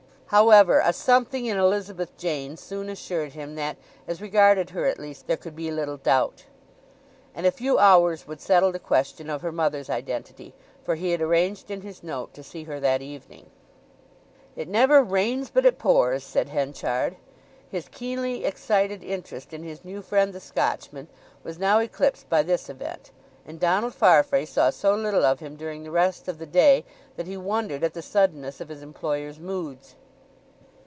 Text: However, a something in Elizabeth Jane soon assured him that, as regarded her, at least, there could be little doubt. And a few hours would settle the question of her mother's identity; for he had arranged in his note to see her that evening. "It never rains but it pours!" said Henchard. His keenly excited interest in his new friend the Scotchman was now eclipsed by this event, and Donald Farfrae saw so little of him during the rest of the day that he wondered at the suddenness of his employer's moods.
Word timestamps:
However, 0.33 0.79
a 0.81 0.93
something 0.93 1.45
in 1.45 1.57
Elizabeth 1.57 2.15
Jane 2.15 2.55
soon 2.55 2.87
assured 2.89 3.33
him 3.33 3.55
that, 3.55 3.75
as 4.07 4.21
regarded 4.21 4.69
her, 4.69 4.85
at 4.85 4.97
least, 4.97 5.27
there 5.27 5.35
could 5.35 5.57
be 5.57 5.69
little 5.71 5.97
doubt. 5.97 6.45
And 7.35 7.45
a 7.45 7.51
few 7.51 7.77
hours 7.77 8.25
would 8.27 8.39
settle 8.39 8.71
the 8.71 8.79
question 8.79 9.29
of 9.29 9.41
her 9.41 9.51
mother's 9.51 9.89
identity; 9.89 10.53
for 10.85 10.95
he 10.95 11.11
had 11.11 11.21
arranged 11.21 11.69
in 11.69 11.81
his 11.81 12.01
note 12.01 12.33
to 12.33 12.43
see 12.45 12.63
her 12.63 12.79
that 12.79 13.01
evening. 13.01 13.47
"It 14.55 14.69
never 14.69 15.03
rains 15.03 15.49
but 15.49 15.65
it 15.65 15.77
pours!" 15.77 16.23
said 16.23 16.47
Henchard. 16.47 17.17
His 17.69 17.89
keenly 17.91 18.45
excited 18.45 19.03
interest 19.03 19.53
in 19.53 19.63
his 19.63 19.83
new 19.83 20.01
friend 20.01 20.31
the 20.31 20.39
Scotchman 20.39 21.09
was 21.43 21.59
now 21.59 21.79
eclipsed 21.79 22.29
by 22.29 22.41
this 22.41 22.69
event, 22.69 23.11
and 23.45 23.59
Donald 23.59 23.93
Farfrae 23.93 24.45
saw 24.45 24.69
so 24.69 24.95
little 24.95 25.25
of 25.25 25.41
him 25.41 25.57
during 25.57 25.83
the 25.83 25.91
rest 25.91 26.29
of 26.29 26.37
the 26.37 26.45
day 26.45 26.85
that 27.17 27.27
he 27.27 27.35
wondered 27.35 27.83
at 27.83 27.93
the 27.93 28.01
suddenness 28.01 28.61
of 28.61 28.69
his 28.69 28.81
employer's 28.81 29.37
moods. 29.37 29.95